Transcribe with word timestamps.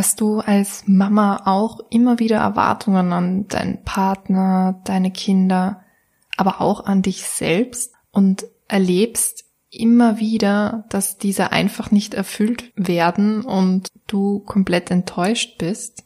Hast 0.00 0.22
du 0.22 0.38
als 0.40 0.84
Mama 0.86 1.42
auch 1.44 1.78
immer 1.90 2.18
wieder 2.18 2.38
Erwartungen 2.38 3.12
an 3.12 3.48
deinen 3.48 3.84
Partner, 3.84 4.80
deine 4.84 5.10
Kinder, 5.10 5.82
aber 6.38 6.62
auch 6.62 6.86
an 6.86 7.02
dich 7.02 7.24
selbst 7.24 7.92
und 8.10 8.46
erlebst 8.66 9.44
immer 9.68 10.18
wieder, 10.18 10.86
dass 10.88 11.18
diese 11.18 11.52
einfach 11.52 11.90
nicht 11.90 12.14
erfüllt 12.14 12.72
werden 12.76 13.42
und 13.42 13.88
du 14.06 14.38
komplett 14.38 14.90
enttäuscht 14.90 15.58
bist? 15.58 16.04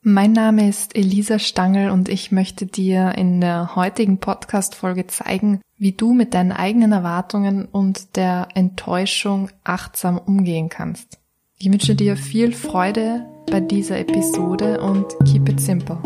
Mein 0.00 0.32
Name 0.32 0.66
ist 0.66 0.96
Elisa 0.96 1.38
Stangl 1.38 1.90
und 1.90 2.08
ich 2.08 2.32
möchte 2.32 2.64
dir 2.64 3.16
in 3.18 3.42
der 3.42 3.76
heutigen 3.76 4.16
Podcast-Folge 4.16 5.08
zeigen, 5.08 5.60
wie 5.76 5.92
du 5.92 6.14
mit 6.14 6.32
deinen 6.32 6.52
eigenen 6.52 6.92
Erwartungen 6.92 7.66
und 7.66 8.16
der 8.16 8.48
Enttäuschung 8.54 9.50
achtsam 9.62 10.16
umgehen 10.16 10.70
kannst. 10.70 11.18
Ich 11.58 11.72
wünsche 11.72 11.94
dir 11.94 12.18
viel 12.18 12.52
Freude 12.52 13.24
bei 13.50 13.60
dieser 13.60 13.98
Episode 13.98 14.78
und 14.78 15.06
keep 15.24 15.48
it 15.48 15.58
simple. 15.58 15.96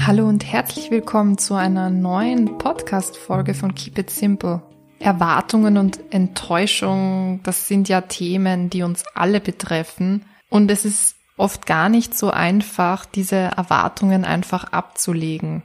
Hallo 0.00 0.26
und 0.26 0.50
herzlich 0.50 0.90
willkommen 0.90 1.36
zu 1.36 1.52
einer 1.52 1.90
neuen 1.90 2.56
Podcast-Folge 2.56 3.52
von 3.52 3.74
Keep 3.74 3.98
It 3.98 4.10
Simple. 4.10 4.62
Erwartungen 4.98 5.76
und 5.76 6.00
Enttäuschung, 6.10 7.40
das 7.42 7.68
sind 7.68 7.90
ja 7.90 8.00
Themen, 8.00 8.70
die 8.70 8.82
uns 8.82 9.04
alle 9.14 9.40
betreffen. 9.40 10.24
Und 10.48 10.70
es 10.70 10.86
ist 10.86 11.16
oft 11.36 11.66
gar 11.66 11.90
nicht 11.90 12.16
so 12.16 12.30
einfach, 12.30 13.04
diese 13.04 13.36
Erwartungen 13.36 14.24
einfach 14.24 14.72
abzulegen. 14.72 15.64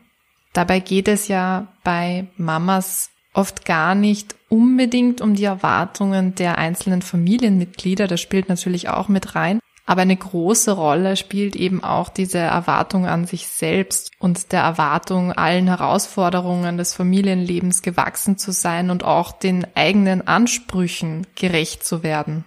Dabei 0.51 0.81
geht 0.81 1.07
es 1.07 1.29
ja 1.29 1.67
bei 1.85 2.27
Mamas 2.35 3.09
oft 3.33 3.65
gar 3.65 3.95
nicht 3.95 4.35
unbedingt 4.49 5.21
um 5.21 5.35
die 5.35 5.45
Erwartungen 5.45 6.35
der 6.35 6.57
einzelnen 6.57 7.01
Familienmitglieder, 7.01 8.07
das 8.07 8.19
spielt 8.21 8.49
natürlich 8.49 8.89
auch 8.89 9.07
mit 9.07 9.35
rein, 9.35 9.59
aber 9.85 10.03
eine 10.03 10.15
große 10.15 10.71
Rolle 10.71 11.17
spielt 11.17 11.55
eben 11.55 11.83
auch 11.83 12.09
diese 12.09 12.37
Erwartung 12.37 13.07
an 13.07 13.25
sich 13.25 13.47
selbst 13.47 14.11
und 14.19 14.51
der 14.51 14.61
Erwartung, 14.61 15.31
allen 15.31 15.67
Herausforderungen 15.67 16.77
des 16.77 16.93
Familienlebens 16.93 17.81
gewachsen 17.81 18.37
zu 18.37 18.51
sein 18.51 18.89
und 18.89 19.03
auch 19.03 19.31
den 19.31 19.65
eigenen 19.75 20.27
Ansprüchen 20.27 21.27
gerecht 21.35 21.83
zu 21.83 22.03
werden. 22.03 22.45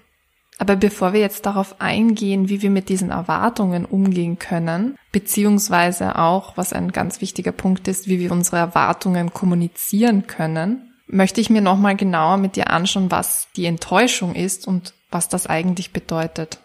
Aber 0.58 0.76
bevor 0.76 1.12
wir 1.12 1.20
jetzt 1.20 1.46
darauf 1.46 1.80
eingehen, 1.80 2.48
wie 2.48 2.62
wir 2.62 2.70
mit 2.70 2.88
diesen 2.88 3.10
Erwartungen 3.10 3.84
umgehen 3.84 4.38
können, 4.38 4.96
beziehungsweise 5.10 6.18
auch, 6.18 6.56
was 6.56 6.72
ein 6.72 6.92
ganz 6.92 7.20
wichtiger 7.20 7.52
Punkt 7.52 7.88
ist, 7.88 8.06
wie 8.06 8.20
wir 8.20 8.30
unsere 8.30 8.58
Erwartungen 8.58 9.32
kommunizieren 9.32 10.26
können, 10.26 10.92
möchte 11.06 11.40
ich 11.40 11.50
mir 11.50 11.60
nochmal 11.60 11.96
genauer 11.96 12.36
mit 12.36 12.56
dir 12.56 12.70
anschauen, 12.70 13.10
was 13.10 13.48
die 13.56 13.66
Enttäuschung 13.66 14.34
ist 14.34 14.66
und 14.66 14.94
was 15.10 15.28
das 15.28 15.46
eigentlich 15.46 15.92
bedeutet. 15.92 16.58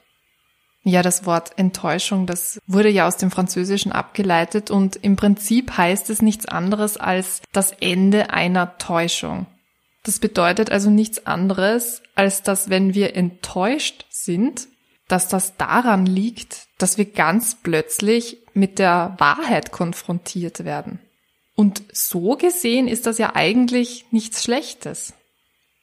Ja, 0.83 1.01
das 1.01 1.25
Wort 1.25 1.57
Enttäuschung, 1.57 2.25
das 2.25 2.59
wurde 2.65 2.89
ja 2.89 3.05
aus 3.07 3.17
dem 3.17 3.31
Französischen 3.31 3.91
abgeleitet 3.91 4.71
und 4.71 4.95
im 4.95 5.17
Prinzip 5.17 5.77
heißt 5.77 6.09
es 6.09 6.21
nichts 6.21 6.45
anderes 6.45 6.97
als 6.97 7.41
das 7.51 7.71
Ende 7.71 8.29
einer 8.29 8.77
Täuschung. 8.77 9.45
Das 10.03 10.19
bedeutet 10.19 10.71
also 10.71 10.89
nichts 10.89 11.25
anderes, 11.25 12.01
als 12.15 12.41
dass 12.43 12.69
wenn 12.69 12.93
wir 12.93 13.15
enttäuscht 13.15 14.05
sind, 14.09 14.67
dass 15.07 15.27
das 15.27 15.57
daran 15.57 16.05
liegt, 16.05 16.67
dass 16.77 16.97
wir 16.97 17.05
ganz 17.05 17.55
plötzlich 17.61 18.37
mit 18.53 18.79
der 18.79 19.15
Wahrheit 19.17 19.71
konfrontiert 19.71 20.63
werden. 20.63 20.99
Und 21.55 21.83
so 21.91 22.37
gesehen 22.37 22.87
ist 22.87 23.05
das 23.05 23.17
ja 23.17 23.35
eigentlich 23.35 24.05
nichts 24.11 24.43
Schlechtes. 24.43 25.13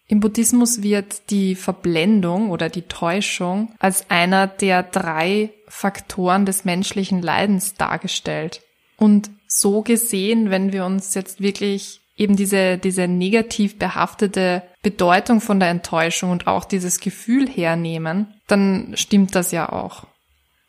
Im 0.09 0.21
Buddhismus 0.21 0.83
wird 0.83 1.31
die 1.31 1.57
Verblendung 1.57 2.51
oder 2.51 2.69
die 2.69 2.83
Täuschung 2.83 3.75
als 3.79 4.09
einer 4.09 4.47
der 4.47 4.85
drei 4.85 5.53
Faktoren 5.67 6.47
des 6.47 6.65
menschlichen 6.65 7.21
Leidens 7.21 7.75
dargestellt. 7.75 8.63
Und 8.97 9.31
so 9.49 9.83
gesehen, 9.83 10.51
wenn 10.51 10.73
wir 10.73 10.87
uns 10.87 11.15
jetzt 11.15 11.41
wirklich 11.41 12.01
eben 12.17 12.37
diese, 12.37 12.79
diese 12.79 13.09
negativ 13.09 13.79
behaftete 13.79 14.63
Bedeutung 14.83 15.41
von 15.41 15.61
der 15.61 15.69
Enttäuschung 15.69 16.31
und 16.31 16.47
auch 16.47 16.65
dieses 16.65 17.01
Gefühl 17.01 17.49
hernehmen, 17.49 18.35
dann 18.47 18.93
stimmt 18.97 19.35
das 19.35 19.53
ja 19.53 19.71
auch. 19.71 20.07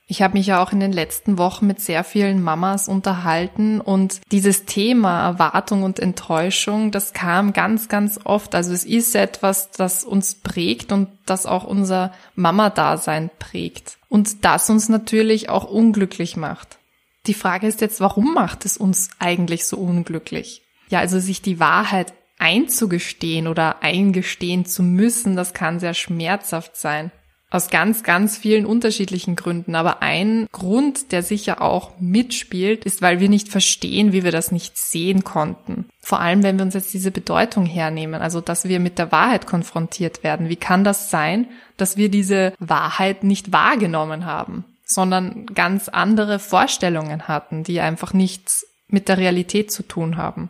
Ich 0.09 0.21
habe 0.21 0.37
mich 0.37 0.47
ja 0.47 0.63
auch 0.63 0.71
in 0.71 0.79
den 0.79 0.93
letzten 0.93 1.37
Wochen 1.37 1.67
mit 1.67 1.81
sehr 1.81 2.05
vielen 2.05 2.41
Mamas 2.41 2.87
unterhalten 2.87 3.81
und 3.81 4.21
dieses 4.31 4.63
Thema 4.63 5.27
Erwartung 5.27 5.83
und 5.83 5.99
Enttäuschung, 5.99 6.91
das 6.91 7.11
kam 7.11 7.51
ganz, 7.51 7.89
ganz 7.89 8.17
oft. 8.23 8.55
Also 8.55 8.71
es 8.71 8.85
ist 8.85 9.15
etwas, 9.15 9.69
das 9.71 10.05
uns 10.05 10.35
prägt 10.35 10.93
und 10.93 11.09
das 11.25 11.45
auch 11.45 11.65
unser 11.65 12.13
Mama-Dasein 12.35 13.29
prägt 13.37 13.97
und 14.07 14.45
das 14.45 14.69
uns 14.69 14.87
natürlich 14.87 15.49
auch 15.49 15.65
unglücklich 15.65 16.37
macht. 16.37 16.77
Die 17.25 17.33
Frage 17.33 17.67
ist 17.67 17.81
jetzt, 17.81 17.99
warum 17.99 18.33
macht 18.33 18.63
es 18.63 18.77
uns 18.77 19.09
eigentlich 19.19 19.65
so 19.65 19.75
unglücklich? 19.75 20.61
Ja, 20.89 20.99
also 20.99 21.19
sich 21.19 21.41
die 21.41 21.59
Wahrheit 21.59 22.13
einzugestehen 22.39 23.47
oder 23.47 23.81
eingestehen 23.81 24.65
zu 24.65 24.83
müssen, 24.83 25.35
das 25.35 25.53
kann 25.53 25.79
sehr 25.79 25.93
schmerzhaft 25.93 26.77
sein. 26.77 27.11
Aus 27.49 27.69
ganz, 27.69 28.03
ganz 28.03 28.37
vielen 28.37 28.65
unterschiedlichen 28.65 29.37
Gründen. 29.37 29.75
Aber 29.75 30.01
ein 30.01 30.47
Grund, 30.51 31.13
der 31.13 31.23
sicher 31.23 31.61
auch 31.61 31.97
mitspielt, 31.97 32.83
ist, 32.83 33.01
weil 33.01 33.21
wir 33.21 33.29
nicht 33.29 33.47
verstehen, 33.47 34.11
wie 34.11 34.25
wir 34.25 34.33
das 34.33 34.51
nicht 34.51 34.77
sehen 34.77 35.23
konnten. 35.23 35.85
Vor 36.01 36.19
allem, 36.19 36.43
wenn 36.43 36.57
wir 36.57 36.65
uns 36.65 36.73
jetzt 36.73 36.93
diese 36.93 37.09
Bedeutung 37.09 37.65
hernehmen, 37.65 38.21
also 38.21 38.41
dass 38.41 38.67
wir 38.67 38.81
mit 38.81 38.99
der 38.99 39.13
Wahrheit 39.13 39.47
konfrontiert 39.47 40.25
werden. 40.25 40.49
Wie 40.49 40.57
kann 40.57 40.83
das 40.83 41.09
sein, 41.09 41.47
dass 41.77 41.95
wir 41.95 42.09
diese 42.09 42.53
Wahrheit 42.59 43.23
nicht 43.23 43.53
wahrgenommen 43.53 44.25
haben, 44.25 44.65
sondern 44.83 45.45
ganz 45.45 45.87
andere 45.87 46.39
Vorstellungen 46.39 47.29
hatten, 47.29 47.63
die 47.63 47.79
einfach 47.79 48.11
nichts 48.11 48.65
mit 48.89 49.07
der 49.07 49.17
Realität 49.17 49.71
zu 49.71 49.83
tun 49.83 50.17
haben? 50.17 50.49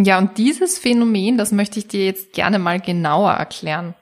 Ja, 0.00 0.18
und 0.18 0.38
dieses 0.38 0.78
Phänomen, 0.78 1.38
das 1.38 1.50
möchte 1.50 1.80
ich 1.80 1.88
dir 1.88 2.04
jetzt 2.04 2.32
gerne 2.32 2.60
mal 2.60 2.80
genauer 2.80 3.32
erklären. 3.32 3.94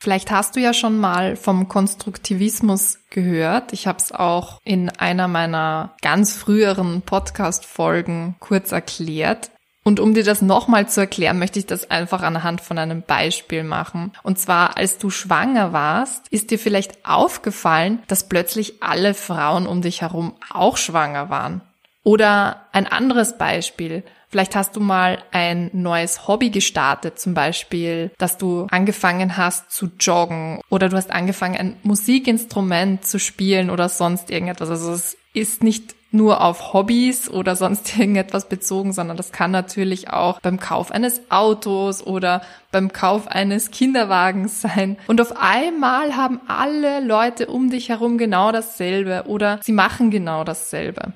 Vielleicht 0.00 0.32
hast 0.32 0.56
du 0.56 0.60
ja 0.60 0.74
schon 0.74 0.98
mal 0.98 1.36
vom 1.36 1.68
Konstruktivismus 1.68 2.98
gehört. 3.08 3.72
Ich 3.72 3.86
habe 3.86 3.98
es 3.98 4.10
auch 4.10 4.60
in 4.64 4.90
einer 4.90 5.28
meiner 5.28 5.94
ganz 6.02 6.36
früheren 6.36 7.02
Podcast-Folgen 7.02 8.34
kurz 8.40 8.72
erklärt. 8.72 9.50
Und 9.84 10.00
um 10.00 10.12
dir 10.12 10.24
das 10.24 10.42
nochmal 10.42 10.88
zu 10.88 11.00
erklären, 11.00 11.38
möchte 11.38 11.60
ich 11.60 11.66
das 11.66 11.88
einfach 11.88 12.22
anhand 12.22 12.60
von 12.60 12.76
einem 12.76 13.02
Beispiel 13.02 13.62
machen. 13.62 14.12
Und 14.24 14.38
zwar, 14.38 14.76
als 14.76 14.98
du 14.98 15.08
schwanger 15.08 15.72
warst, 15.72 16.26
ist 16.28 16.50
dir 16.50 16.58
vielleicht 16.58 17.06
aufgefallen, 17.06 18.02
dass 18.08 18.28
plötzlich 18.28 18.82
alle 18.82 19.14
Frauen 19.14 19.66
um 19.66 19.82
dich 19.82 20.02
herum 20.02 20.34
auch 20.50 20.78
schwanger 20.78 21.30
waren. 21.30 21.60
Oder 22.02 22.66
ein 22.72 22.86
anderes 22.86 23.38
Beispiel. 23.38 24.02
Vielleicht 24.34 24.56
hast 24.56 24.74
du 24.74 24.80
mal 24.80 25.22
ein 25.30 25.70
neues 25.72 26.26
Hobby 26.26 26.50
gestartet, 26.50 27.20
zum 27.20 27.34
Beispiel, 27.34 28.10
dass 28.18 28.36
du 28.36 28.66
angefangen 28.68 29.36
hast 29.36 29.70
zu 29.70 29.90
joggen 30.00 30.60
oder 30.70 30.88
du 30.88 30.96
hast 30.96 31.12
angefangen, 31.12 31.56
ein 31.56 31.76
Musikinstrument 31.84 33.04
zu 33.04 33.20
spielen 33.20 33.70
oder 33.70 33.88
sonst 33.88 34.32
irgendetwas. 34.32 34.70
Also 34.70 34.90
es 34.90 35.16
ist 35.34 35.62
nicht 35.62 35.94
nur 36.10 36.40
auf 36.40 36.72
Hobbys 36.72 37.30
oder 37.30 37.54
sonst 37.54 37.96
irgendetwas 37.96 38.48
bezogen, 38.48 38.92
sondern 38.92 39.16
das 39.16 39.30
kann 39.30 39.52
natürlich 39.52 40.10
auch 40.10 40.40
beim 40.40 40.58
Kauf 40.58 40.90
eines 40.90 41.30
Autos 41.30 42.04
oder 42.04 42.42
beim 42.72 42.92
Kauf 42.92 43.28
eines 43.28 43.70
Kinderwagens 43.70 44.62
sein. 44.62 44.96
Und 45.06 45.20
auf 45.20 45.40
einmal 45.40 46.16
haben 46.16 46.40
alle 46.48 46.98
Leute 46.98 47.46
um 47.46 47.70
dich 47.70 47.88
herum 47.88 48.18
genau 48.18 48.50
dasselbe 48.50 49.26
oder 49.28 49.60
sie 49.62 49.70
machen 49.70 50.10
genau 50.10 50.42
dasselbe. 50.42 51.12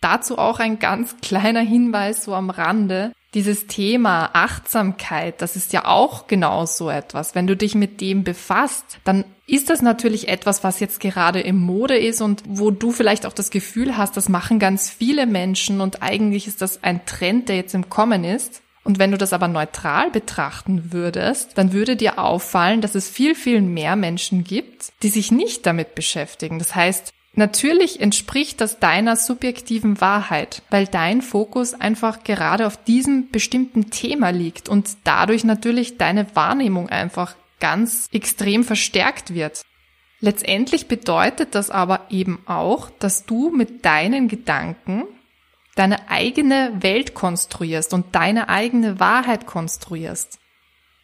Dazu 0.00 0.38
auch 0.38 0.60
ein 0.60 0.78
ganz 0.78 1.16
kleiner 1.20 1.60
Hinweis 1.60 2.24
so 2.24 2.34
am 2.34 2.50
Rande. 2.50 3.12
Dieses 3.34 3.66
Thema 3.66 4.30
Achtsamkeit, 4.32 5.42
das 5.42 5.56
ist 5.56 5.72
ja 5.72 5.84
auch 5.84 6.28
genau 6.28 6.64
so 6.66 6.88
etwas. 6.88 7.34
Wenn 7.34 7.46
du 7.46 7.56
dich 7.56 7.74
mit 7.74 8.00
dem 8.00 8.24
befasst, 8.24 8.98
dann 9.04 9.24
ist 9.46 9.70
das 9.70 9.82
natürlich 9.82 10.28
etwas, 10.28 10.64
was 10.64 10.80
jetzt 10.80 11.00
gerade 11.00 11.40
im 11.40 11.58
Mode 11.58 11.98
ist 11.98 12.22
und 12.22 12.42
wo 12.46 12.70
du 12.70 12.90
vielleicht 12.90 13.26
auch 13.26 13.32
das 13.32 13.50
Gefühl 13.50 13.96
hast, 13.96 14.16
das 14.16 14.28
machen 14.28 14.58
ganz 14.58 14.88
viele 14.88 15.26
Menschen 15.26 15.80
und 15.80 16.02
eigentlich 16.02 16.46
ist 16.46 16.62
das 16.62 16.82
ein 16.84 17.04
Trend, 17.04 17.48
der 17.48 17.56
jetzt 17.56 17.74
im 17.74 17.90
Kommen 17.90 18.24
ist. 18.24 18.62
Und 18.84 18.98
wenn 18.98 19.10
du 19.10 19.18
das 19.18 19.34
aber 19.34 19.48
neutral 19.48 20.10
betrachten 20.10 20.92
würdest, 20.92 21.58
dann 21.58 21.74
würde 21.74 21.96
dir 21.96 22.18
auffallen, 22.18 22.80
dass 22.80 22.94
es 22.94 23.10
viel, 23.10 23.34
viel 23.34 23.60
mehr 23.60 23.96
Menschen 23.96 24.44
gibt, 24.44 24.92
die 25.02 25.10
sich 25.10 25.30
nicht 25.30 25.66
damit 25.66 25.94
beschäftigen. 25.94 26.58
Das 26.58 26.74
heißt, 26.74 27.12
Natürlich 27.38 28.00
entspricht 28.00 28.60
das 28.60 28.80
deiner 28.80 29.14
subjektiven 29.14 30.00
Wahrheit, 30.00 30.62
weil 30.70 30.88
dein 30.88 31.22
Fokus 31.22 31.72
einfach 31.72 32.24
gerade 32.24 32.66
auf 32.66 32.82
diesem 32.82 33.30
bestimmten 33.30 33.90
Thema 33.90 34.30
liegt 34.30 34.68
und 34.68 34.96
dadurch 35.04 35.44
natürlich 35.44 35.98
deine 35.98 36.34
Wahrnehmung 36.34 36.88
einfach 36.88 37.36
ganz 37.60 38.08
extrem 38.10 38.64
verstärkt 38.64 39.34
wird. 39.34 39.62
Letztendlich 40.18 40.88
bedeutet 40.88 41.54
das 41.54 41.70
aber 41.70 42.06
eben 42.10 42.40
auch, 42.46 42.90
dass 42.98 43.24
du 43.24 43.50
mit 43.50 43.84
deinen 43.84 44.26
Gedanken 44.26 45.04
deine 45.76 46.10
eigene 46.10 46.72
Welt 46.80 47.14
konstruierst 47.14 47.94
und 47.94 48.16
deine 48.16 48.48
eigene 48.48 48.98
Wahrheit 48.98 49.46
konstruierst. 49.46 50.40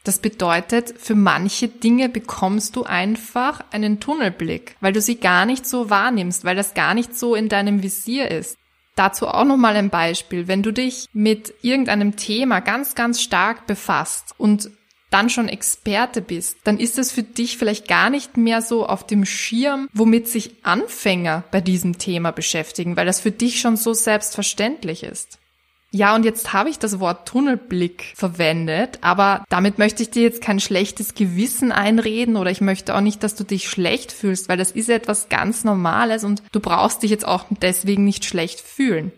Das 0.05 0.19
bedeutet, 0.19 0.95
für 0.99 1.15
manche 1.15 1.67
Dinge 1.69 2.11
bekommst 2.11 2.77
du 2.77 2.85
einfach 2.85 3.65
einen 3.73 4.01
Tunnelblick, 4.01 4.77
weil 4.81 4.93
du 4.93 5.01
sie 5.01 5.17
gar 5.17 5.47
nicht 5.47 5.67
so 5.67 5.89
wahrnimmst, 5.89 6.45
weil 6.45 6.55
das 6.55 6.75
gar 6.75 6.93
nicht 6.93 7.19
so 7.19 7.35
in 7.35 7.49
deinem 7.49 7.83
Visier 7.83 8.31
ist. 8.31 8.59
Dazu 8.97 9.27
auch 9.27 9.45
nochmal 9.45 9.77
ein 9.77 9.91
Beispiel. 9.91 10.47
Wenn 10.47 10.63
du 10.63 10.73
dich 10.73 11.09
mit 11.15 11.55
irgendeinem 11.63 12.17
Thema 12.17 12.61
ganz, 12.61 12.95
ganz 12.95 13.23
stark 13.23 13.67
befasst 13.67 14.35
und 14.37 14.71
dann 15.11 15.31
schon 15.31 15.49
Experte 15.49 16.21
bist, 16.21 16.59
dann 16.65 16.79
ist 16.79 16.99
es 16.99 17.11
für 17.11 17.23
dich 17.23 17.57
vielleicht 17.57 17.89
gar 17.89 18.11
nicht 18.11 18.37
mehr 18.37 18.63
so 18.63 18.87
auf 18.87 19.07
dem 19.07 19.25
Schirm, 19.25 19.89
womit 19.93 20.29
sich 20.29 20.57
Anfänger 20.65 21.45
bei 21.51 21.61
diesem 21.61 21.99
Thema 21.99 22.31
beschäftigen, 22.31 22.97
weil 22.97 23.07
das 23.07 23.21
für 23.21 23.31
dich 23.31 23.61
schon 23.61 23.77
so 23.77 23.95
selbstverständlich 23.95 25.03
ist. 25.03 25.39
Ja, 25.95 26.17
und 26.17 26.25
jetzt 26.25 26.53
habe 26.53 26.71
ich 26.71 26.81
das 26.81 26.99
Wort 26.99 27.29
Tunnelblick 27.29 28.15
verwendet, 28.17 28.99
aber 29.01 29.45
damit 29.49 29.79
möchte 29.79 30.03
ich 30.03 30.11
dir 30.11 30.25
jetzt 30.25 30.43
kein 30.43 30.59
schlechtes 30.59 31.15
Gewissen 31.15 31.71
einreden 31.71 32.35
oder 32.35 32.51
ich 32.51 32.61
möchte 32.61 32.97
auch 32.97 33.01
nicht, 33.01 33.23
dass 33.23 33.37
du 33.37 33.45
dich 33.45 33.71
schlecht 33.71 34.11
fühlst, 34.11 34.49
weil 34.49 34.57
das 34.57 34.73
ist 34.73 34.89
etwas 34.89 35.29
ganz 35.29 35.63
Normales 35.63 36.25
und 36.25 36.43
du 36.51 36.59
brauchst 36.59 37.05
dich 37.05 37.13
jetzt 37.13 37.29
auch 37.29 37.45
deswegen 37.63 38.05
nicht 38.05 38.25
schlecht 38.25 38.61
fühlen. 38.61 39.13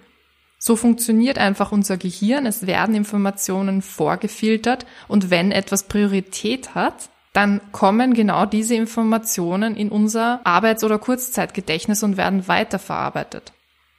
So 0.59 0.77
funktioniert 0.77 1.39
einfach 1.39 1.73
unser 1.73 1.97
Gehirn. 1.97 2.45
Es 2.45 2.67
werden 2.67 2.95
Informationen 2.95 3.81
vorgefiltert 3.81 4.85
und 5.09 5.31
wenn 5.31 5.53
etwas 5.53 5.85
Priorität 5.85 6.75
hat, 6.75 7.09
dann 7.33 7.63
kommen 7.73 8.13
genau 8.13 8.45
diese 8.45 8.75
Informationen 8.75 9.77
in 9.77 9.89
unser 9.89 10.43
Arbeits- 10.45 10.85
oder 10.85 10.99
Kurzzeitgedächtnis 10.99 12.03
und 12.03 12.19
werden 12.19 12.49
weiterverarbeitet. 12.49 13.55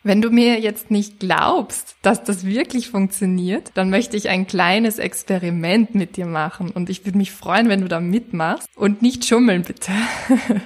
Wenn 0.07 0.21
du 0.21 0.29
mir 0.29 0.61
jetzt 0.61 0.89
nicht 0.89 1.19
glaubst, 1.19 1.97
dass 2.01 2.23
das 2.23 2.45
wirklich 2.45 2.89
funktioniert, 2.89 3.71
dann 3.73 3.89
möchte 3.89 4.15
ich 4.15 4.29
ein 4.29 4.47
kleines 4.47 4.99
Experiment 4.99 5.95
mit 5.95 6.15
dir 6.15 6.25
machen 6.25 6.71
und 6.71 6.89
ich 6.89 7.05
würde 7.05 7.17
mich 7.17 7.33
freuen, 7.33 7.67
wenn 7.67 7.81
du 7.81 7.89
da 7.89 7.99
mitmachst 7.99 8.69
und 8.77 9.01
nicht 9.01 9.25
schummeln 9.25 9.63
bitte. 9.63 9.91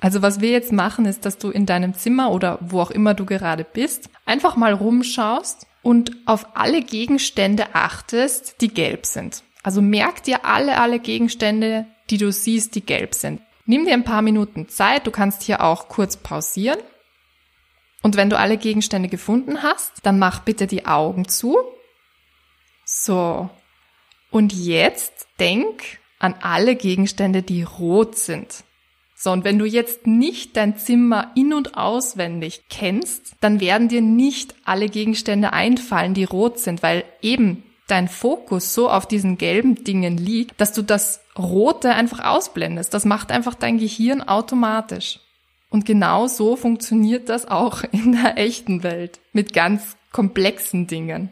Also 0.00 0.22
was 0.22 0.40
wir 0.40 0.50
jetzt 0.50 0.72
machen, 0.72 1.04
ist, 1.04 1.24
dass 1.24 1.38
du 1.38 1.50
in 1.50 1.66
deinem 1.66 1.94
Zimmer 1.94 2.32
oder 2.32 2.58
wo 2.62 2.80
auch 2.80 2.90
immer 2.90 3.14
du 3.14 3.24
gerade 3.24 3.62
bist, 3.62 4.10
einfach 4.24 4.56
mal 4.56 4.72
rumschaust 4.72 5.68
und 5.82 6.10
auf 6.26 6.56
alle 6.56 6.82
Gegenstände 6.82 7.66
achtest, 7.74 8.60
die 8.60 8.74
gelb 8.74 9.06
sind. 9.06 9.44
Also 9.62 9.82
merk 9.82 10.24
dir 10.24 10.44
alle, 10.44 10.80
alle 10.80 10.98
Gegenstände, 10.98 11.86
die 12.10 12.18
du 12.18 12.32
siehst, 12.32 12.74
die 12.74 12.84
gelb 12.84 13.14
sind. 13.14 13.40
Nimm 13.66 13.84
dir 13.84 13.92
ein 13.92 14.02
paar 14.02 14.22
Minuten 14.22 14.68
Zeit, 14.68 15.06
du 15.06 15.12
kannst 15.12 15.44
hier 15.44 15.60
auch 15.60 15.86
kurz 15.86 16.16
pausieren 16.16 16.80
und 18.06 18.16
wenn 18.16 18.30
du 18.30 18.38
alle 18.38 18.56
Gegenstände 18.56 19.08
gefunden 19.08 19.64
hast, 19.64 19.94
dann 20.04 20.20
mach 20.20 20.38
bitte 20.38 20.68
die 20.68 20.86
Augen 20.86 21.26
zu. 21.26 21.56
So. 22.84 23.50
Und 24.30 24.52
jetzt 24.52 25.26
denk 25.40 25.82
an 26.20 26.36
alle 26.40 26.76
Gegenstände, 26.76 27.42
die 27.42 27.64
rot 27.64 28.16
sind. 28.16 28.62
So, 29.16 29.32
und 29.32 29.42
wenn 29.42 29.58
du 29.58 29.64
jetzt 29.64 30.06
nicht 30.06 30.56
dein 30.56 30.78
Zimmer 30.78 31.32
in- 31.34 31.52
und 31.52 31.76
auswendig 31.76 32.66
kennst, 32.70 33.34
dann 33.40 33.58
werden 33.58 33.88
dir 33.88 34.02
nicht 34.02 34.54
alle 34.64 34.88
Gegenstände 34.88 35.52
einfallen, 35.52 36.14
die 36.14 36.22
rot 36.22 36.60
sind, 36.60 36.84
weil 36.84 37.02
eben 37.22 37.64
dein 37.88 38.06
Fokus 38.06 38.72
so 38.72 38.88
auf 38.88 39.06
diesen 39.08 39.36
gelben 39.36 39.82
Dingen 39.82 40.16
liegt, 40.16 40.60
dass 40.60 40.72
du 40.72 40.82
das 40.82 41.22
Rote 41.36 41.92
einfach 41.92 42.24
ausblendest. 42.24 42.94
Das 42.94 43.04
macht 43.04 43.32
einfach 43.32 43.56
dein 43.56 43.78
Gehirn 43.78 44.22
automatisch. 44.22 45.18
Und 45.68 45.84
genau 45.84 46.26
so 46.26 46.56
funktioniert 46.56 47.28
das 47.28 47.46
auch 47.46 47.82
in 47.92 48.12
der 48.12 48.38
echten 48.38 48.82
Welt 48.82 49.20
mit 49.32 49.52
ganz 49.52 49.96
komplexen 50.12 50.86
Dingen. 50.86 51.30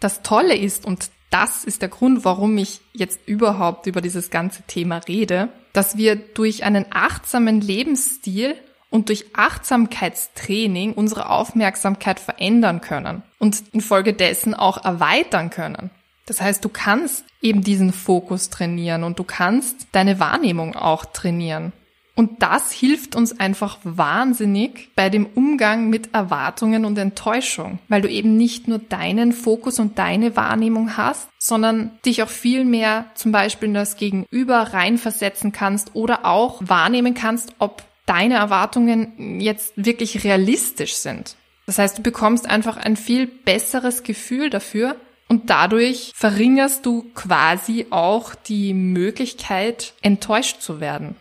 Das 0.00 0.22
Tolle 0.22 0.56
ist, 0.56 0.84
und 0.84 1.10
das 1.30 1.64
ist 1.64 1.82
der 1.82 1.88
Grund, 1.88 2.24
warum 2.24 2.56
ich 2.58 2.80
jetzt 2.92 3.20
überhaupt 3.26 3.86
über 3.86 4.00
dieses 4.00 4.30
ganze 4.30 4.62
Thema 4.62 4.98
rede, 5.08 5.48
dass 5.72 5.96
wir 5.96 6.16
durch 6.16 6.64
einen 6.64 6.86
achtsamen 6.90 7.60
Lebensstil 7.60 8.56
und 8.90 9.10
durch 9.10 9.26
Achtsamkeitstraining 9.34 10.94
unsere 10.94 11.28
Aufmerksamkeit 11.28 12.20
verändern 12.20 12.80
können 12.80 13.22
und 13.38 13.62
infolgedessen 13.72 14.54
auch 14.54 14.82
erweitern 14.84 15.50
können. 15.50 15.90
Das 16.26 16.40
heißt, 16.40 16.64
du 16.64 16.68
kannst 16.68 17.24
eben 17.40 17.62
diesen 17.62 17.92
Fokus 17.92 18.50
trainieren 18.50 19.04
und 19.04 19.18
du 19.18 19.24
kannst 19.24 19.88
deine 19.92 20.20
Wahrnehmung 20.20 20.76
auch 20.76 21.04
trainieren. 21.06 21.72
Und 22.18 22.42
das 22.42 22.72
hilft 22.72 23.14
uns 23.14 23.38
einfach 23.38 23.78
wahnsinnig 23.84 24.90
bei 24.96 25.08
dem 25.08 25.24
Umgang 25.24 25.88
mit 25.88 26.14
Erwartungen 26.14 26.84
und 26.84 26.98
Enttäuschung, 26.98 27.78
weil 27.86 28.02
du 28.02 28.08
eben 28.08 28.36
nicht 28.36 28.66
nur 28.66 28.80
deinen 28.80 29.32
Fokus 29.32 29.78
und 29.78 30.00
deine 30.00 30.34
Wahrnehmung 30.34 30.96
hast, 30.96 31.28
sondern 31.38 31.92
dich 32.04 32.24
auch 32.24 32.28
viel 32.28 32.64
mehr 32.64 33.04
zum 33.14 33.30
Beispiel 33.30 33.68
in 33.68 33.74
das 33.74 33.96
Gegenüber 33.96 34.56
reinversetzen 34.56 35.52
kannst 35.52 35.94
oder 35.94 36.24
auch 36.24 36.60
wahrnehmen 36.60 37.14
kannst, 37.14 37.52
ob 37.60 37.84
deine 38.04 38.34
Erwartungen 38.34 39.38
jetzt 39.40 39.74
wirklich 39.76 40.24
realistisch 40.24 40.94
sind. 40.94 41.36
Das 41.66 41.78
heißt, 41.78 41.98
du 41.98 42.02
bekommst 42.02 42.50
einfach 42.50 42.78
ein 42.78 42.96
viel 42.96 43.28
besseres 43.28 44.02
Gefühl 44.02 44.50
dafür, 44.50 44.96
und 45.28 45.50
dadurch 45.50 46.12
verringerst 46.16 46.84
du 46.86 47.04
quasi 47.14 47.86
auch 47.90 48.34
die 48.34 48.72
Möglichkeit, 48.72 49.92
enttäuscht 50.00 50.62
zu 50.62 50.80
werden. 50.80 51.16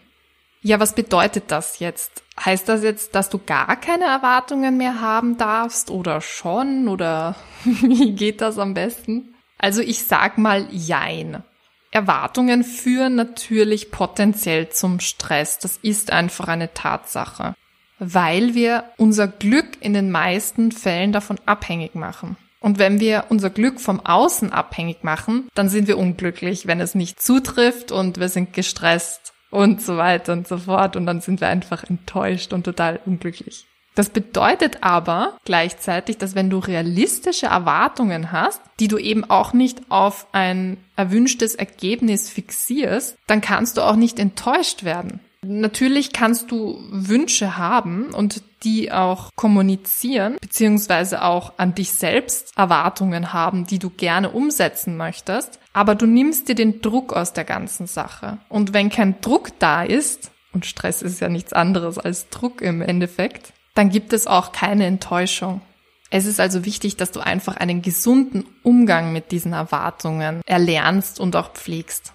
Ja, 0.61 0.79
was 0.79 0.95
bedeutet 0.95 1.45
das 1.47 1.79
jetzt? 1.79 2.23
Heißt 2.43 2.67
das 2.67 2.83
jetzt, 2.83 3.15
dass 3.15 3.29
du 3.29 3.39
gar 3.39 3.75
keine 3.79 4.05
Erwartungen 4.05 4.77
mehr 4.77 5.01
haben 5.01 5.37
darfst 5.37 5.89
oder 5.89 6.21
schon 6.21 6.87
oder 6.87 7.35
wie 7.63 8.13
geht 8.13 8.41
das 8.41 8.57
am 8.57 8.73
besten? 8.73 9.35
Also 9.57 9.81
ich 9.81 10.05
sag 10.05 10.37
mal 10.37 10.67
Jein. 10.71 11.43
Erwartungen 11.91 12.63
führen 12.63 13.15
natürlich 13.15 13.91
potenziell 13.91 14.69
zum 14.69 14.99
Stress. 14.99 15.57
Das 15.59 15.77
ist 15.81 16.11
einfach 16.11 16.47
eine 16.47 16.73
Tatsache, 16.73 17.55
weil 17.97 18.53
wir 18.53 18.83
unser 18.97 19.27
Glück 19.27 19.77
in 19.79 19.93
den 19.93 20.11
meisten 20.11 20.71
Fällen 20.71 21.11
davon 21.11 21.39
abhängig 21.45 21.95
machen. 21.95 22.35
Und 22.59 22.77
wenn 22.79 22.99
wir 22.99 23.25
unser 23.29 23.49
Glück 23.49 23.79
vom 23.79 23.99
Außen 24.05 24.51
abhängig 24.51 25.03
machen, 25.03 25.47
dann 25.55 25.69
sind 25.69 25.87
wir 25.87 25.97
unglücklich, 25.97 26.67
wenn 26.67 26.81
es 26.81 26.95
nicht 26.95 27.21
zutrifft 27.21 27.91
und 27.91 28.19
wir 28.19 28.29
sind 28.29 28.53
gestresst 28.53 29.33
und 29.49 29.81
so 29.81 29.97
weiter 29.97 30.33
und 30.33 30.47
so 30.47 30.57
fort. 30.57 30.95
Und 30.95 31.05
dann 31.05 31.21
sind 31.21 31.41
wir 31.41 31.47
einfach 31.47 31.83
enttäuscht 31.83 32.53
und 32.53 32.63
total 32.63 32.99
unglücklich. 33.05 33.65
Das 33.97 34.09
bedeutet 34.09 34.83
aber 34.83 35.39
gleichzeitig, 35.43 36.19
dass 36.19 36.35
wenn 36.35 36.51
du 36.51 36.59
realistische 36.59 37.47
Erwartungen 37.47 38.31
hast, 38.31 38.61
die 38.79 38.87
du 38.87 38.99
eben 38.99 39.27
auch 39.27 39.53
nicht 39.53 39.89
auf 39.89 40.27
ein 40.33 40.77
erwünschtes 40.95 41.55
Ergebnis 41.55 42.29
fixierst, 42.29 43.17
dann 43.25 43.41
kannst 43.41 43.77
du 43.77 43.81
auch 43.81 43.95
nicht 43.95 44.19
enttäuscht 44.19 44.83
werden. 44.83 45.19
Natürlich 45.41 46.13
kannst 46.13 46.51
du 46.51 46.77
Wünsche 46.91 47.57
haben 47.57 48.13
und 48.13 48.43
die 48.63 48.91
auch 48.91 49.29
kommunizieren, 49.35 50.37
beziehungsweise 50.41 51.23
auch 51.23 51.53
an 51.57 51.75
dich 51.75 51.91
selbst 51.91 52.51
Erwartungen 52.57 53.33
haben, 53.33 53.65
die 53.65 53.79
du 53.79 53.89
gerne 53.89 54.29
umsetzen 54.29 54.97
möchtest. 54.97 55.59
Aber 55.73 55.95
du 55.95 56.05
nimmst 56.05 56.49
dir 56.49 56.55
den 56.55 56.81
Druck 56.81 57.13
aus 57.13 57.33
der 57.33 57.43
ganzen 57.43 57.87
Sache. 57.87 58.39
Und 58.49 58.73
wenn 58.73 58.89
kein 58.89 59.21
Druck 59.21 59.51
da 59.59 59.83
ist, 59.83 60.31
und 60.53 60.65
Stress 60.65 61.01
ist 61.01 61.19
ja 61.19 61.29
nichts 61.29 61.53
anderes 61.53 61.97
als 61.99 62.29
Druck 62.29 62.61
im 62.61 62.81
Endeffekt, 62.81 63.53
dann 63.75 63.89
gibt 63.89 64.11
es 64.11 64.25
auch 64.25 64.51
keine 64.51 64.85
Enttäuschung. 64.85 65.61
Es 66.09 66.25
ist 66.25 66.39
also 66.39 66.65
wichtig, 66.65 66.95
dass 66.95 67.11
du 67.11 67.19
einfach 67.19 67.57
einen 67.57 67.81
gesunden 67.81 68.45
Umgang 68.63 69.11
mit 69.11 69.31
diesen 69.31 69.53
Erwartungen 69.53 70.41
erlernst 70.45 71.19
und 71.19 71.35
auch 71.35 71.51
pflegst. 71.51 72.13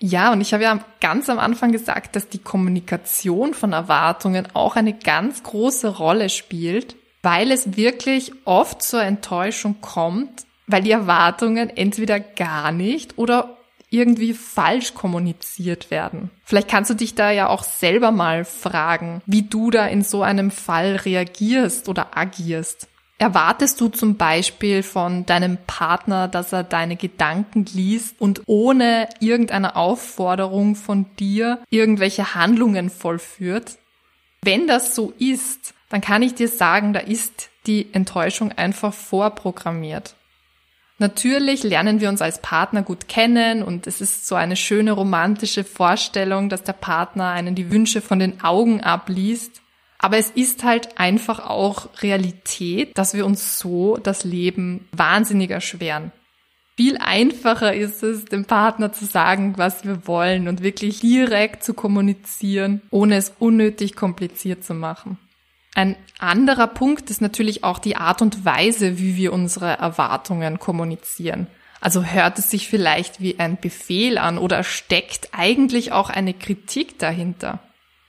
Ja, 0.00 0.32
und 0.32 0.40
ich 0.40 0.52
habe 0.52 0.62
ja 0.62 0.78
ganz 1.00 1.28
am 1.28 1.38
Anfang 1.38 1.72
gesagt, 1.72 2.14
dass 2.14 2.28
die 2.28 2.38
Kommunikation 2.38 3.54
von 3.54 3.72
Erwartungen 3.72 4.46
auch 4.54 4.76
eine 4.76 4.92
ganz 4.92 5.42
große 5.42 5.88
Rolle 5.88 6.28
spielt, 6.28 6.96
weil 7.22 7.50
es 7.50 7.76
wirklich 7.76 8.32
oft 8.44 8.82
zur 8.82 9.02
Enttäuschung 9.02 9.80
kommt, 9.80 10.44
weil 10.66 10.82
die 10.82 10.92
Erwartungen 10.92 11.70
entweder 11.70 12.20
gar 12.20 12.70
nicht 12.70 13.18
oder 13.18 13.56
irgendwie 13.90 14.34
falsch 14.34 14.94
kommuniziert 14.94 15.90
werden. 15.90 16.30
Vielleicht 16.44 16.68
kannst 16.68 16.90
du 16.90 16.94
dich 16.94 17.14
da 17.14 17.30
ja 17.30 17.48
auch 17.48 17.62
selber 17.62 18.10
mal 18.10 18.44
fragen, 18.44 19.22
wie 19.26 19.42
du 19.42 19.70
da 19.70 19.86
in 19.86 20.02
so 20.02 20.22
einem 20.22 20.50
Fall 20.50 20.96
reagierst 20.96 21.88
oder 21.88 22.16
agierst. 22.16 22.87
Erwartest 23.20 23.80
du 23.80 23.88
zum 23.88 24.16
Beispiel 24.16 24.84
von 24.84 25.26
deinem 25.26 25.58
Partner, 25.66 26.28
dass 26.28 26.52
er 26.52 26.62
deine 26.62 26.94
Gedanken 26.94 27.64
liest 27.64 28.20
und 28.20 28.42
ohne 28.46 29.08
irgendeine 29.18 29.74
Aufforderung 29.74 30.76
von 30.76 31.06
dir 31.18 31.58
irgendwelche 31.68 32.36
Handlungen 32.36 32.90
vollführt? 32.90 33.78
Wenn 34.42 34.68
das 34.68 34.94
so 34.94 35.12
ist, 35.18 35.74
dann 35.88 36.00
kann 36.00 36.22
ich 36.22 36.36
dir 36.36 36.46
sagen, 36.46 36.92
da 36.92 37.00
ist 37.00 37.50
die 37.66 37.92
Enttäuschung 37.92 38.52
einfach 38.52 38.94
vorprogrammiert. 38.94 40.14
Natürlich 40.98 41.64
lernen 41.64 42.00
wir 42.00 42.08
uns 42.08 42.22
als 42.22 42.40
Partner 42.40 42.82
gut 42.82 43.08
kennen 43.08 43.64
und 43.64 43.88
es 43.88 44.00
ist 44.00 44.26
so 44.26 44.36
eine 44.36 44.56
schöne 44.56 44.92
romantische 44.92 45.64
Vorstellung, 45.64 46.48
dass 46.48 46.62
der 46.62 46.72
Partner 46.72 47.30
einen 47.30 47.56
die 47.56 47.70
Wünsche 47.70 48.00
von 48.00 48.18
den 48.18 48.42
Augen 48.44 48.80
abliest. 48.80 49.60
Aber 49.98 50.16
es 50.16 50.30
ist 50.30 50.62
halt 50.62 50.98
einfach 50.98 51.40
auch 51.40 51.88
Realität, 52.02 52.96
dass 52.96 53.14
wir 53.14 53.26
uns 53.26 53.58
so 53.58 53.96
das 53.96 54.24
Leben 54.24 54.88
wahnsinnig 54.92 55.50
erschweren. 55.50 56.12
Viel 56.76 56.96
einfacher 56.98 57.74
ist 57.74 58.04
es, 58.04 58.26
dem 58.26 58.44
Partner 58.44 58.92
zu 58.92 59.04
sagen, 59.04 59.54
was 59.58 59.84
wir 59.84 60.06
wollen 60.06 60.46
und 60.46 60.62
wirklich 60.62 61.00
direkt 61.00 61.64
zu 61.64 61.74
kommunizieren, 61.74 62.82
ohne 62.90 63.16
es 63.16 63.32
unnötig 63.40 63.96
kompliziert 63.96 64.62
zu 64.62 64.74
machen. 64.74 65.18
Ein 65.74 65.96
anderer 66.20 66.68
Punkt 66.68 67.10
ist 67.10 67.20
natürlich 67.20 67.64
auch 67.64 67.80
die 67.80 67.96
Art 67.96 68.22
und 68.22 68.44
Weise, 68.44 68.98
wie 68.98 69.16
wir 69.16 69.32
unsere 69.32 69.78
Erwartungen 69.78 70.60
kommunizieren. 70.60 71.48
Also 71.80 72.04
hört 72.04 72.38
es 72.38 72.50
sich 72.50 72.68
vielleicht 72.68 73.20
wie 73.20 73.38
ein 73.40 73.58
Befehl 73.60 74.18
an 74.18 74.38
oder 74.38 74.62
steckt 74.62 75.30
eigentlich 75.32 75.90
auch 75.90 76.10
eine 76.10 76.34
Kritik 76.34 76.98
dahinter? 76.98 77.60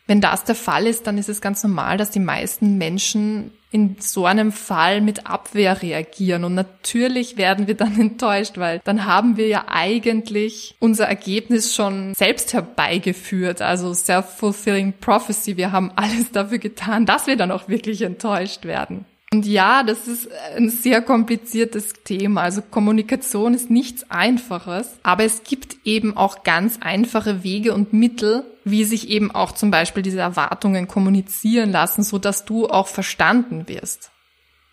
Wenn 0.09 0.21
das 0.21 0.43
der 0.43 0.55
Fall 0.55 0.87
ist, 0.87 1.05
dann 1.05 1.19
ist 1.19 1.29
es 1.29 1.39
ganz 1.39 1.61
normal, 1.61 1.97
dass 1.97 2.09
die 2.09 2.19
meisten 2.19 2.79
Menschen 2.79 3.51
in 3.69 3.97
so 3.99 4.25
einem 4.25 4.51
Fall 4.51 5.01
mit 5.01 5.27
Abwehr 5.27 5.83
reagieren. 5.83 6.43
Und 6.45 6.55
natürlich 6.55 7.37
werden 7.37 7.67
wir 7.67 7.75
dann 7.75 7.99
enttäuscht, 8.01 8.57
weil 8.57 8.81
dann 8.85 9.05
haben 9.05 9.37
wir 9.37 9.47
ja 9.47 9.65
eigentlich 9.67 10.75
unser 10.79 11.05
Ergebnis 11.05 11.75
schon 11.75 12.15
selbst 12.15 12.53
herbeigeführt. 12.53 13.61
Also 13.61 13.93
self-fulfilling 13.93 14.93
prophecy. 14.99 15.57
Wir 15.57 15.71
haben 15.71 15.91
alles 15.95 16.31
dafür 16.31 16.57
getan, 16.57 17.05
dass 17.05 17.27
wir 17.27 17.37
dann 17.37 17.51
auch 17.51 17.67
wirklich 17.67 18.01
enttäuscht 18.01 18.65
werden. 18.65 19.05
Und 19.31 19.45
ja, 19.45 19.83
das 19.83 20.07
ist 20.07 20.27
ein 20.55 20.69
sehr 20.69 21.03
kompliziertes 21.03 21.93
Thema. 22.03 22.41
Also 22.41 22.63
Kommunikation 22.63 23.53
ist 23.53 23.69
nichts 23.69 24.09
Einfaches, 24.09 24.97
aber 25.03 25.23
es 25.23 25.43
gibt 25.43 25.77
eben 25.85 26.17
auch 26.17 26.43
ganz 26.43 26.79
einfache 26.81 27.43
Wege 27.43 27.75
und 27.75 27.93
Mittel, 27.93 28.43
wie 28.63 28.83
sich 28.83 29.09
eben 29.09 29.29
auch 29.29 29.51
zum 29.51 29.69
Beispiel 29.69 30.01
diese 30.01 30.19
Erwartungen 30.19 30.87
kommunizieren 30.87 31.71
lassen, 31.71 32.01
so 32.01 32.17
dass 32.17 32.45
du 32.45 32.67
auch 32.67 32.87
verstanden 32.87 33.67
wirst. 33.67 34.09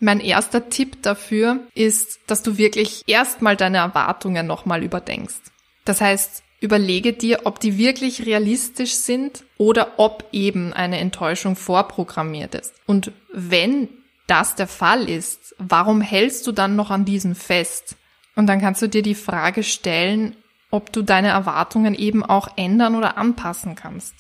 Mein 0.01 0.21
erster 0.21 0.71
Tipp 0.71 1.03
dafür 1.03 1.61
ist, 1.75 2.21
dass 2.27 2.43
du 2.43 2.57
wirklich 2.57 3.03
erstmal 3.07 3.57
deine 3.57 3.79
Erwartungen 3.79 4.47
nochmal 4.47 4.83
überdenkst. 4.83 5.41
Das 5.85 6.01
heißt, 6.01 6.43
überlege 6.61 7.13
dir, 7.13 7.41
ob 7.45 7.61
die 7.61 7.77
wirklich 7.77 8.25
realistisch 8.25 8.95
sind 8.95 9.45
oder 9.59 9.99
ob 9.99 10.25
eben 10.33 10.73
eine 10.73 10.99
Enttäuschung 10.99 11.57
vorprogrammiert 11.57 12.55
ist. 12.55 12.75
Und 12.87 13.13
wenn 13.33 13.89
das 14.27 14.55
der 14.55 14.67
Fall 14.67 15.09
ist, 15.09 15.55
warum 15.59 16.01
hältst 16.01 16.47
du 16.47 16.53
dann 16.53 16.77
noch 16.77 16.91
an 16.91 17.05
diesen 17.05 17.35
fest? 17.35 17.97
Und 18.35 18.47
dann 18.47 18.61
kannst 18.61 18.83
du 18.83 18.89
dir 18.89 19.03
die 19.03 19.15
Frage 19.15 19.63
stellen, 19.63 20.37
ob 20.71 20.93
du 20.93 21.03
deine 21.03 21.29
Erwartungen 21.29 21.95
eben 21.95 22.25
auch 22.25 22.49
ändern 22.57 22.95
oder 22.95 23.17
anpassen 23.17 23.75
kannst. 23.75 24.15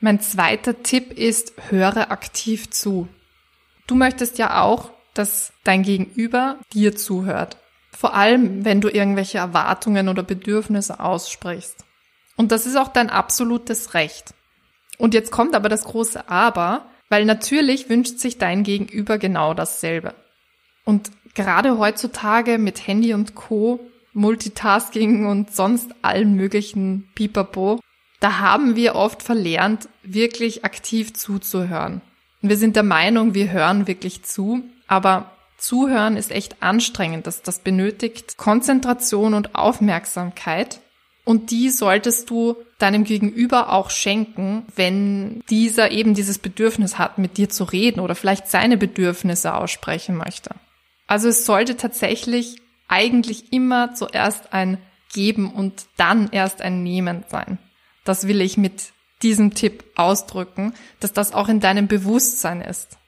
Mein 0.00 0.20
zweiter 0.20 0.82
Tipp 0.82 1.12
ist, 1.12 1.54
höre 1.70 2.10
aktiv 2.10 2.70
zu. 2.70 3.08
Du 3.86 3.94
möchtest 3.94 4.38
ja 4.38 4.60
auch, 4.60 4.90
dass 5.14 5.52
dein 5.64 5.82
Gegenüber 5.82 6.58
dir 6.72 6.94
zuhört. 6.94 7.56
Vor 7.90 8.14
allem, 8.14 8.64
wenn 8.64 8.80
du 8.80 8.88
irgendwelche 8.88 9.38
Erwartungen 9.38 10.08
oder 10.08 10.22
Bedürfnisse 10.22 11.00
aussprichst. 11.00 11.84
Und 12.36 12.52
das 12.52 12.66
ist 12.66 12.76
auch 12.76 12.88
dein 12.88 13.10
absolutes 13.10 13.94
Recht. 13.94 14.34
Und 14.98 15.14
jetzt 15.14 15.32
kommt 15.32 15.56
aber 15.56 15.68
das 15.68 15.84
große 15.84 16.28
Aber, 16.28 16.86
weil 17.08 17.24
natürlich 17.24 17.88
wünscht 17.88 18.18
sich 18.18 18.38
dein 18.38 18.62
Gegenüber 18.62 19.18
genau 19.18 19.54
dasselbe. 19.54 20.14
Und 20.84 21.10
gerade 21.34 21.78
heutzutage 21.78 22.58
mit 22.58 22.86
Handy 22.86 23.14
und 23.14 23.34
Co, 23.34 23.80
Multitasking 24.12 25.26
und 25.26 25.54
sonst 25.54 25.90
allen 26.02 26.34
möglichen 26.34 27.08
Pipapo, 27.14 27.80
da 28.20 28.38
haben 28.38 28.74
wir 28.74 28.94
oft 28.94 29.22
verlernt, 29.22 29.88
wirklich 30.02 30.64
aktiv 30.64 31.14
zuzuhören. 31.14 32.00
Wir 32.40 32.56
sind 32.56 32.76
der 32.76 32.82
Meinung, 32.82 33.34
wir 33.34 33.52
hören 33.52 33.86
wirklich 33.86 34.24
zu, 34.24 34.62
aber 34.86 35.30
Zuhören 35.58 36.16
ist 36.16 36.30
echt 36.30 36.62
anstrengend. 36.62 37.26
Das, 37.26 37.42
das 37.42 37.58
benötigt 37.58 38.36
Konzentration 38.38 39.34
und 39.34 39.56
Aufmerksamkeit. 39.56 40.80
Und 41.24 41.50
die 41.50 41.68
solltest 41.68 42.30
du 42.30 42.56
deinem 42.78 43.04
Gegenüber 43.04 43.72
auch 43.72 43.90
schenken, 43.90 44.64
wenn 44.74 45.42
dieser 45.50 45.90
eben 45.90 46.14
dieses 46.14 46.38
Bedürfnis 46.38 46.96
hat, 46.96 47.18
mit 47.18 47.36
dir 47.36 47.48
zu 47.48 47.64
reden 47.64 48.00
oder 48.00 48.14
vielleicht 48.14 48.48
seine 48.48 48.76
Bedürfnisse 48.76 49.54
aussprechen 49.54 50.16
möchte. 50.16 50.54
Also 51.06 51.28
es 51.28 51.44
sollte 51.44 51.76
tatsächlich 51.76 52.60
eigentlich 52.86 53.52
immer 53.52 53.94
zuerst 53.94 54.52
ein 54.52 54.78
Geben 55.12 55.52
und 55.52 55.86
dann 55.96 56.28
erst 56.30 56.62
ein 56.62 56.82
Nehmen 56.82 57.24
sein. 57.28 57.58
Das 58.04 58.28
will 58.28 58.40
ich 58.40 58.56
mit 58.56 58.92
diesem 59.22 59.54
Tipp 59.54 59.84
ausdrücken, 59.96 60.74
dass 61.00 61.12
das 61.12 61.32
auch 61.32 61.48
in 61.48 61.60
deinem 61.60 61.88
Bewusstsein 61.88 62.60
ist. 62.60 62.98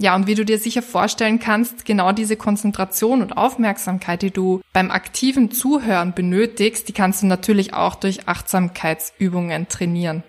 Ja, 0.00 0.16
und 0.16 0.26
wie 0.26 0.34
du 0.34 0.46
dir 0.46 0.58
sicher 0.58 0.80
vorstellen 0.80 1.40
kannst, 1.40 1.84
genau 1.84 2.12
diese 2.12 2.36
Konzentration 2.36 3.20
und 3.20 3.36
Aufmerksamkeit, 3.36 4.22
die 4.22 4.30
du 4.30 4.62
beim 4.72 4.90
aktiven 4.90 5.50
Zuhören 5.50 6.14
benötigst, 6.14 6.88
die 6.88 6.94
kannst 6.94 7.20
du 7.20 7.26
natürlich 7.26 7.74
auch 7.74 7.96
durch 7.96 8.26
Achtsamkeitsübungen 8.26 9.68
trainieren. 9.68 10.22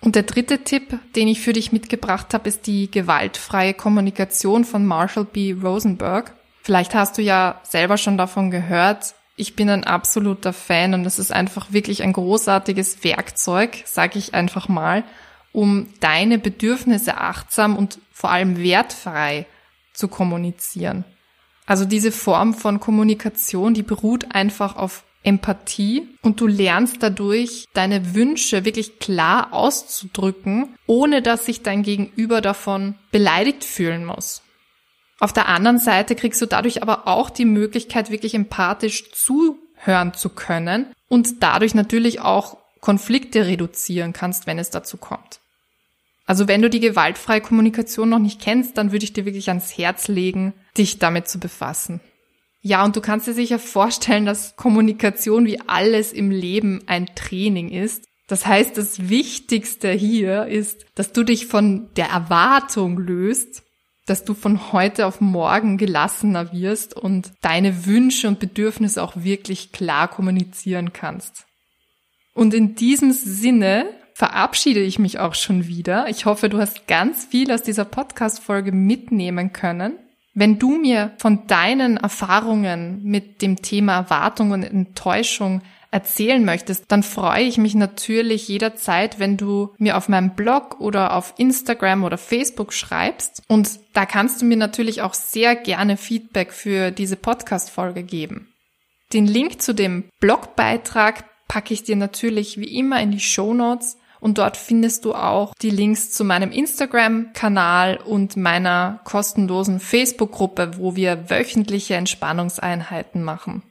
Und 0.00 0.16
der 0.16 0.24
dritte 0.24 0.64
Tipp, 0.64 0.98
den 1.14 1.28
ich 1.28 1.40
für 1.40 1.52
dich 1.52 1.70
mitgebracht 1.70 2.34
habe, 2.34 2.48
ist 2.48 2.66
die 2.66 2.90
gewaltfreie 2.90 3.74
Kommunikation 3.74 4.64
von 4.64 4.84
Marshall 4.84 5.24
B. 5.24 5.52
Rosenberg. 5.52 6.34
Vielleicht 6.62 6.92
hast 6.92 7.16
du 7.16 7.22
ja 7.22 7.60
selber 7.62 7.96
schon 7.96 8.18
davon 8.18 8.50
gehört. 8.50 9.14
Ich 9.36 9.54
bin 9.54 9.70
ein 9.70 9.84
absoluter 9.84 10.52
Fan 10.52 10.94
und 10.94 11.06
es 11.06 11.20
ist 11.20 11.32
einfach 11.32 11.72
wirklich 11.72 12.02
ein 12.02 12.12
großartiges 12.12 13.04
Werkzeug, 13.04 13.84
sage 13.84 14.18
ich 14.18 14.34
einfach 14.34 14.68
mal, 14.68 15.04
um 15.52 15.88
deine 16.00 16.38
Bedürfnisse 16.38 17.18
achtsam 17.18 17.76
und 17.76 17.98
vor 18.12 18.30
allem 18.30 18.58
wertfrei 18.58 19.46
zu 19.92 20.08
kommunizieren. 20.08 21.04
Also 21.66 21.84
diese 21.84 22.12
Form 22.12 22.54
von 22.54 22.80
Kommunikation, 22.80 23.74
die 23.74 23.82
beruht 23.82 24.34
einfach 24.34 24.76
auf 24.76 25.04
Empathie 25.22 26.08
und 26.22 26.40
du 26.40 26.46
lernst 26.46 27.02
dadurch, 27.02 27.66
deine 27.74 28.14
Wünsche 28.14 28.64
wirklich 28.64 28.98
klar 28.98 29.52
auszudrücken, 29.52 30.74
ohne 30.86 31.20
dass 31.20 31.44
sich 31.46 31.62
dein 31.62 31.82
Gegenüber 31.82 32.40
davon 32.40 32.94
beleidigt 33.10 33.64
fühlen 33.64 34.04
muss. 34.04 34.42
Auf 35.18 35.34
der 35.34 35.48
anderen 35.48 35.78
Seite 35.78 36.14
kriegst 36.14 36.40
du 36.40 36.46
dadurch 36.46 36.82
aber 36.82 37.06
auch 37.06 37.28
die 37.28 37.44
Möglichkeit, 37.44 38.10
wirklich 38.10 38.34
empathisch 38.34 39.12
zuhören 39.12 40.14
zu 40.14 40.30
können 40.30 40.86
und 41.08 41.42
dadurch 41.42 41.74
natürlich 41.74 42.20
auch 42.20 42.56
Konflikte 42.80 43.44
reduzieren 43.44 44.14
kannst, 44.14 44.46
wenn 44.46 44.58
es 44.58 44.70
dazu 44.70 44.96
kommt. 44.96 45.39
Also 46.30 46.46
wenn 46.46 46.62
du 46.62 46.70
die 46.70 46.78
gewaltfreie 46.78 47.40
Kommunikation 47.40 48.08
noch 48.08 48.20
nicht 48.20 48.40
kennst, 48.40 48.78
dann 48.78 48.92
würde 48.92 49.02
ich 49.02 49.12
dir 49.12 49.24
wirklich 49.24 49.48
ans 49.48 49.76
Herz 49.76 50.06
legen, 50.06 50.54
dich 50.78 51.00
damit 51.00 51.26
zu 51.26 51.40
befassen. 51.40 52.00
Ja, 52.60 52.84
und 52.84 52.94
du 52.94 53.00
kannst 53.00 53.26
dir 53.26 53.34
sicher 53.34 53.58
vorstellen, 53.58 54.26
dass 54.26 54.54
Kommunikation 54.54 55.44
wie 55.44 55.60
alles 55.62 56.12
im 56.12 56.30
Leben 56.30 56.84
ein 56.86 57.08
Training 57.16 57.70
ist. 57.70 58.04
Das 58.28 58.46
heißt, 58.46 58.78
das 58.78 59.08
Wichtigste 59.08 59.90
hier 59.90 60.46
ist, 60.46 60.86
dass 60.94 61.12
du 61.12 61.24
dich 61.24 61.48
von 61.48 61.92
der 61.96 62.10
Erwartung 62.10 62.96
löst, 62.98 63.64
dass 64.06 64.22
du 64.22 64.34
von 64.34 64.72
heute 64.72 65.06
auf 65.06 65.20
morgen 65.20 65.78
gelassener 65.78 66.52
wirst 66.52 66.94
und 66.96 67.32
deine 67.40 67.86
Wünsche 67.86 68.28
und 68.28 68.38
Bedürfnisse 68.38 69.02
auch 69.02 69.16
wirklich 69.16 69.72
klar 69.72 70.06
kommunizieren 70.06 70.92
kannst. 70.92 71.46
Und 72.34 72.54
in 72.54 72.76
diesem 72.76 73.10
Sinne 73.10 73.99
verabschiede 74.20 74.80
ich 74.80 74.98
mich 74.98 75.18
auch 75.18 75.34
schon 75.34 75.66
wieder. 75.66 76.06
Ich 76.10 76.26
hoffe, 76.26 76.50
du 76.50 76.58
hast 76.58 76.86
ganz 76.86 77.24
viel 77.24 77.50
aus 77.50 77.62
dieser 77.62 77.86
Podcast-Folge 77.86 78.70
mitnehmen 78.70 79.54
können. 79.54 79.94
Wenn 80.34 80.58
du 80.58 80.76
mir 80.76 81.12
von 81.16 81.46
deinen 81.46 81.96
Erfahrungen 81.96 83.02
mit 83.02 83.40
dem 83.40 83.62
Thema 83.62 83.94
Erwartung 83.94 84.50
und 84.50 84.62
Enttäuschung 84.62 85.62
erzählen 85.90 86.44
möchtest, 86.44 86.92
dann 86.92 87.02
freue 87.02 87.44
ich 87.44 87.56
mich 87.56 87.74
natürlich 87.74 88.46
jederzeit, 88.46 89.18
wenn 89.18 89.38
du 89.38 89.72
mir 89.78 89.96
auf 89.96 90.10
meinem 90.10 90.34
Blog 90.34 90.78
oder 90.80 91.14
auf 91.14 91.32
Instagram 91.38 92.04
oder 92.04 92.18
Facebook 92.18 92.74
schreibst. 92.74 93.42
Und 93.48 93.80
da 93.94 94.04
kannst 94.04 94.42
du 94.42 94.44
mir 94.44 94.58
natürlich 94.58 95.00
auch 95.00 95.14
sehr 95.14 95.56
gerne 95.56 95.96
Feedback 95.96 96.52
für 96.52 96.90
diese 96.90 97.16
Podcast-Folge 97.16 98.02
geben. 98.02 98.52
Den 99.14 99.26
Link 99.26 99.62
zu 99.62 99.72
dem 99.72 100.10
Blogbeitrag 100.20 101.24
packe 101.48 101.72
ich 101.72 101.84
dir 101.84 101.96
natürlich 101.96 102.60
wie 102.60 102.76
immer 102.76 103.00
in 103.00 103.12
die 103.12 103.20
Show 103.20 103.54
Notes 103.54 103.96
und 104.20 104.38
dort 104.38 104.56
findest 104.56 105.04
du 105.04 105.14
auch 105.14 105.54
die 105.60 105.70
Links 105.70 106.10
zu 106.10 106.24
meinem 106.24 106.52
Instagram-Kanal 106.52 107.98
und 107.98 108.36
meiner 108.36 109.00
kostenlosen 109.04 109.80
Facebook-Gruppe, 109.80 110.72
wo 110.76 110.96
wir 110.96 111.30
wöchentliche 111.30 111.94
Entspannungseinheiten 111.94 113.22
machen. 113.22 113.62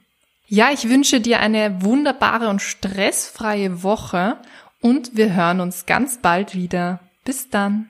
Ja, 0.46 0.70
ich 0.72 0.88
wünsche 0.88 1.20
dir 1.20 1.38
eine 1.38 1.82
wunderbare 1.82 2.48
und 2.48 2.60
stressfreie 2.60 3.84
Woche 3.84 4.38
und 4.80 5.16
wir 5.16 5.34
hören 5.34 5.60
uns 5.60 5.86
ganz 5.86 6.18
bald 6.18 6.54
wieder. 6.56 6.98
Bis 7.24 7.50
dann. 7.50 7.89